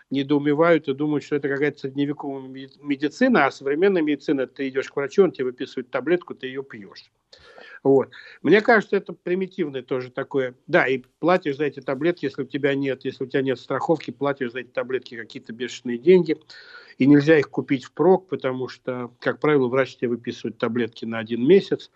[0.08, 5.24] недоумевают и думают, что это какая-то средневековая медицина, а современная медицина, ты идешь к врачу,
[5.24, 7.10] он тебе выписывает таблетку, ты ее пьешь.
[7.82, 8.10] Вот.
[8.42, 10.54] Мне кажется, это примитивное тоже такое.
[10.66, 14.12] Да, и платишь за эти таблетки, если у тебя нет, если у тебя нет страховки,
[14.12, 16.38] платишь за эти таблетки какие-то бешеные деньги.
[16.98, 21.44] И нельзя их купить впрок, потому что, как правило, врач тебе выписывает таблетки на один
[21.44, 21.90] месяц,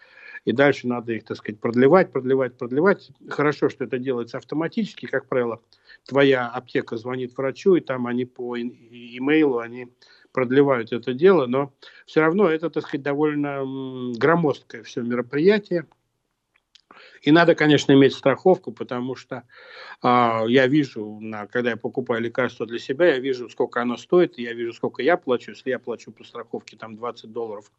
[0.44, 3.11] и дальше надо их, так сказать, продлевать, продлевать, продлевать.
[3.29, 5.61] Хорошо, что это делается автоматически, как правило,
[6.07, 9.88] твоя аптека звонит врачу, и там они по имейлу, они
[10.37, 11.72] продлевают это дело, но
[12.05, 15.87] все равно это, так сказать, довольно громоздкое все мероприятие.
[17.22, 19.44] И надо, конечно, иметь страховку, потому что
[20.03, 24.37] э, я вижу, на, когда я покупаю лекарство для себя, я вижу, сколько оно стоит,
[24.37, 25.53] я вижу, сколько я плачу.
[25.53, 27.72] Если я плачу по страховке там 20 долларов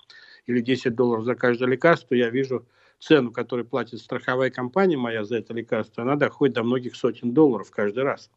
[0.48, 2.66] или 10 долларов за каждое лекарство, я вижу,
[3.00, 7.72] цену, которую платит страховая компания моя за это лекарство, она доходит до многих сотен долларов
[7.72, 8.30] каждый раз.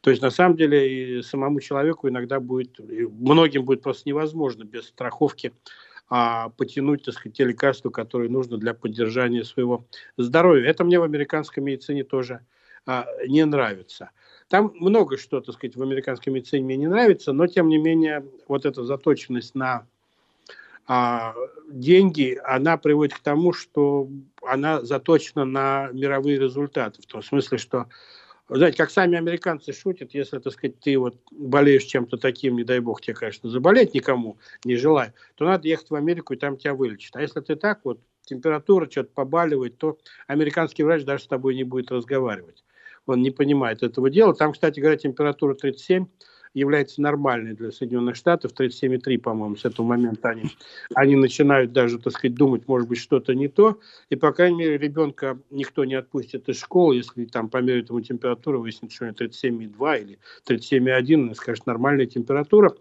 [0.00, 4.86] То есть, на самом деле, и самому человеку иногда будет, многим будет просто невозможно без
[4.86, 5.52] страховки
[6.08, 9.86] а, потянуть, так сказать, те лекарства, которые нужно для поддержания своего
[10.16, 10.68] здоровья.
[10.68, 12.40] Это мне в американской медицине тоже
[12.86, 14.10] а, не нравится.
[14.48, 18.26] Там много что, так сказать, в американской медицине мне не нравится, но, тем не менее,
[18.46, 19.86] вот эта заточенность на
[20.86, 21.34] а,
[21.70, 24.08] деньги, она приводит к тому, что
[24.42, 27.02] она заточена на мировые результаты.
[27.02, 27.86] В том смысле, что
[28.48, 32.78] знаете, как сами американцы шутят, если, так сказать, ты вот болеешь чем-то таким, не дай
[32.80, 36.74] бог тебе, конечно, заболеть никому не желаю, то надо ехать в Америку, и там тебя
[36.74, 37.16] вылечат.
[37.16, 41.64] А если ты так вот, температура что-то побаливает, то американский врач даже с тобой не
[41.64, 42.64] будет разговаривать.
[43.06, 44.34] Он не понимает этого дела.
[44.34, 46.06] Там, кстати говоря, температура 37,
[46.54, 48.52] является нормальной для Соединенных Штатов.
[48.58, 50.44] 37,3, по-моему, с этого момента они,
[50.94, 53.80] они начинают даже, так сказать, думать, может быть, что-то не то.
[54.08, 58.60] И, по крайней мере, ребенка никто не отпустит из школы, если там померяют ему температуру,
[58.60, 62.72] выяснится, что у него 37,2 или 37,1, он скажет, нормальная температура.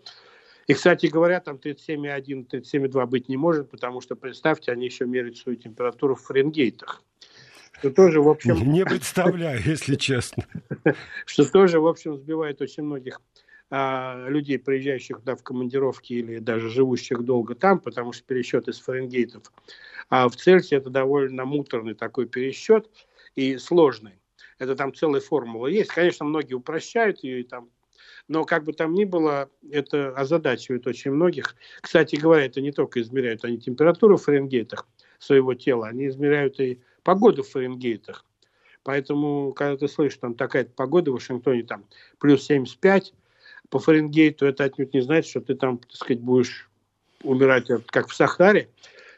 [0.68, 5.38] И, кстати говоря, там 37,1, 37,2 быть не может, потому что, представьте, они еще меряют
[5.38, 7.04] свою температуру в Фаренгейтах.
[7.80, 8.72] Что тоже, в общем...
[8.72, 10.46] Не представляю, если честно.
[11.26, 13.20] Что тоже, в общем, сбивает очень многих
[13.76, 18.80] а, людей, приезжающих да, в командировки или даже живущих долго там, потому что пересчет из
[18.80, 19.52] Фаренгейтов.
[20.12, 22.88] А в Цельсии это довольно муторный такой пересчет
[23.34, 24.20] и сложный.
[24.60, 25.90] Это там целая формула есть.
[25.90, 27.72] Конечно, многие упрощают ее и там
[28.28, 31.56] но как бы там ни было, это озадачивает очень многих.
[31.82, 36.80] Кстати говоря, это не только измеряют они температуру в Фаренгейтах своего тела, они измеряют и
[37.02, 38.24] погоду в Фаренгейтах.
[38.84, 41.86] Поэтому, когда ты слышишь, там такая погода в Вашингтоне, там
[42.20, 43.14] плюс 75,
[43.74, 46.70] по Фаренгейту это отнюдь не значит, что ты там, так сказать, будешь
[47.24, 48.70] умирать, как в Сахаре.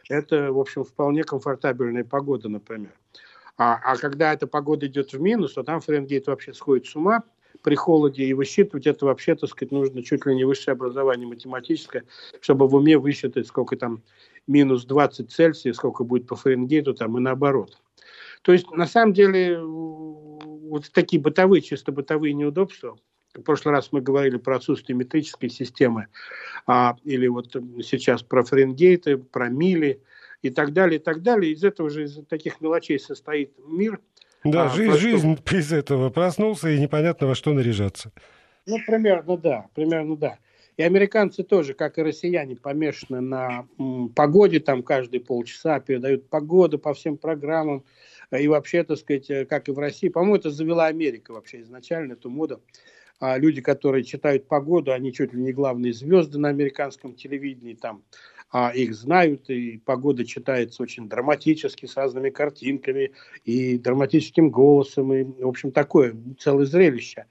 [0.07, 2.93] Это, в общем, вполне комфортабельная погода, например.
[3.57, 7.23] А, а когда эта погода идет в минус, то там Фаренгейт вообще сходит с ума
[7.63, 12.05] при холоде, и высчитывать это вообще, так сказать, нужно чуть ли не высшее образование математическое,
[12.39, 14.03] чтобы в уме высчитать, сколько там
[14.47, 17.77] минус 20 Цельсия, сколько будет по Фаренгейту там и наоборот.
[18.41, 22.97] То есть, на самом деле, вот такие бытовые, чисто бытовые неудобства,
[23.35, 26.07] в прошлый раз мы говорили про отсутствие метрической системы,
[26.65, 30.01] а, или вот сейчас про Фаренгейты, про мили
[30.41, 31.53] и так далее, и так далее.
[31.53, 33.99] Из этого же, из таких мелочей состоит мир.
[34.43, 35.09] Да, а, жизнь, просто...
[35.09, 38.11] жизнь из этого проснулся, и непонятно во что наряжаться.
[38.65, 40.37] Ну, примерно да, примерно да.
[40.77, 46.77] И американцы тоже, как и россияне, помешаны на м, погоде, там каждые полчаса передают погоду
[46.77, 47.85] по всем программам.
[48.37, 52.13] И вообще, так сказать, э, как и в России, по-моему, это завела Америка вообще изначально,
[52.13, 52.61] эту моду
[53.19, 58.03] а люди, которые читают погоду, они чуть ли не главные звезды на американском телевидении, там
[58.51, 63.11] а их знают, и погода читается очень драматически, с разными картинками
[63.43, 67.25] и драматическим голосом, и, в общем, такое целое зрелище.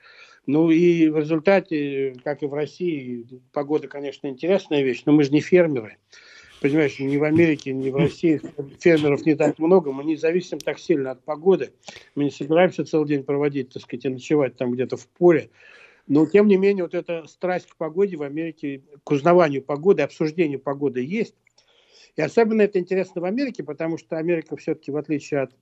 [0.47, 5.31] Ну и в результате, как и в России, погода, конечно, интересная вещь, но мы же
[5.31, 5.97] не фермеры.
[6.65, 8.41] Понимаешь, ни в Америке, ни в России
[8.81, 11.75] фермеров не так много, мы не зависим так сильно от погоды.
[12.15, 15.51] Мы не собираемся целый день проводить, так сказать, и ночевать там где-то в поле.
[16.07, 20.59] Но, тем не менее, вот эта страсть к погоде в Америке, к узнаванию погоды, обсуждению
[20.59, 21.35] погоды есть.
[22.17, 25.53] И особенно это интересно в Америке, потому что Америка все-таки, в отличие от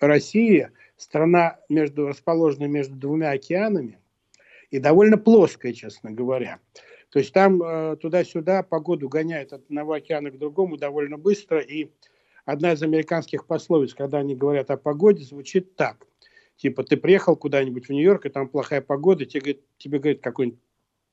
[0.00, 4.00] России, страна, между, расположенная между двумя океанами
[4.72, 6.58] и довольно плоская, честно говоря.
[7.14, 11.60] То есть там э, туда-сюда погоду гоняет от одного океана к другому довольно быстро.
[11.60, 11.92] И
[12.44, 16.08] одна из американских пословиц, когда они говорят о погоде, звучит так.
[16.56, 20.58] Типа, ты приехал куда-нибудь в Нью-Йорк, и там плохая погода, тебе, говорит, тебе говорит какой-нибудь,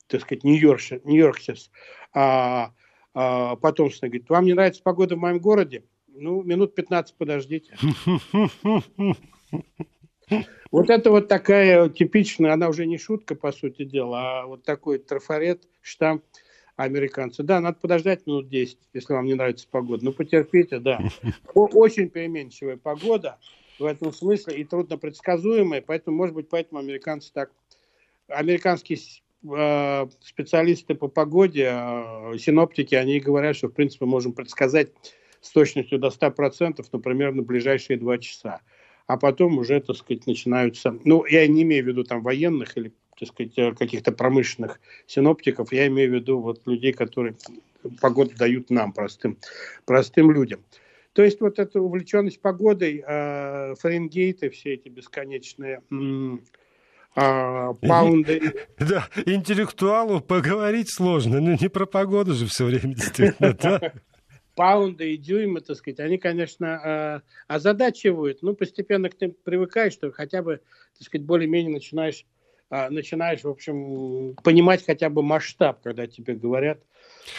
[0.07, 1.69] так сказать, нью-йоркшир, нью-йоркширс,
[2.15, 2.73] а,
[3.13, 5.83] а потомственный, говорит, вам не нравится погода в моем городе?
[6.07, 7.77] Ну, минут 15 подождите.
[10.71, 14.99] Вот это вот такая типичная, она уже не шутка, по сути дела, а вот такой
[14.99, 16.23] трафарет, штамп
[16.77, 17.43] американцы.
[17.43, 20.05] Да, надо подождать минут 10, если вам не нравится погода.
[20.05, 20.99] Ну, потерпите, да.
[21.53, 23.37] Очень переменчивая погода
[23.79, 27.51] в этом смысле и трудно предсказуемые, поэтому, может быть, поэтому американцы так...
[28.27, 34.89] Американские э, специалисты по погоде, э, синоптики, они говорят, что, в принципе, можем предсказать
[35.41, 38.61] с точностью до 100%, например, на ближайшие два часа.
[39.11, 40.97] А потом уже, так сказать, начинаются...
[41.03, 45.73] Ну, я не имею в виду там военных или, так сказать, э, каких-то промышленных синоптиков,
[45.73, 47.35] я имею в виду вот людей, которые
[47.99, 49.37] погоду дают нам, простым,
[49.83, 50.61] простым людям.
[51.11, 55.81] То есть вот эта увлеченность погодой, э, Фаренгейты, все эти бесконечные
[57.13, 58.53] э, паунды.
[58.79, 63.91] Да, интеллектуалу поговорить сложно, но не про погоду же все время действительно, да?
[64.55, 70.11] Паунды и дюймы, так сказать, они, конечно, э, озадачивают, ну, постепенно к ним привыкаешь, что
[70.11, 70.61] хотя бы,
[70.97, 72.25] так сказать, более-менее начинаешь,
[72.69, 76.81] э, начинаешь, в общем, понимать хотя бы масштаб, когда тебе говорят,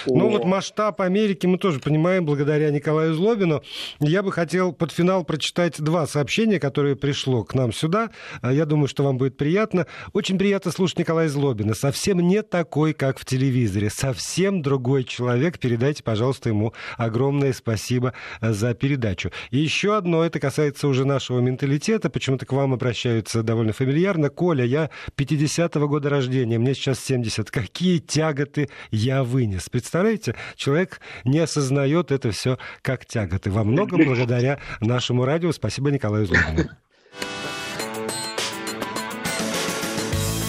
[0.07, 3.63] Ну вот масштаб Америки мы тоже понимаем благодаря Николаю Злобину.
[4.01, 8.11] Я бы хотел под финал прочитать два сообщения, которые пришло к нам сюда.
[8.41, 9.87] А, я думаю, что вам будет приятно.
[10.13, 11.75] Очень приятно слушать Николая Злобина.
[11.75, 13.91] Совсем не такой, как в телевизоре.
[13.91, 15.59] Совсем другой человек.
[15.59, 19.31] Передайте, пожалуйста, ему огромное спасибо а, за передачу.
[19.51, 22.11] И еще одно, это касается уже нашего менталитета.
[22.11, 24.31] Почему-то к вам обращаются довольно фамильярно.
[24.31, 27.51] Коля, я 50-го года рождения, мне сейчас 70.
[27.51, 29.69] Какие тяготы я вынес?
[29.73, 33.51] Представляете, человек не осознает это все как тяготы.
[33.51, 35.51] Во многом благодаря нашему радио.
[35.51, 36.69] Спасибо Николаю Злобину.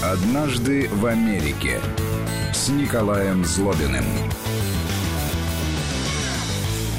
[0.02, 1.80] «Однажды в Америке»
[2.52, 4.04] с Николаем Злобиным.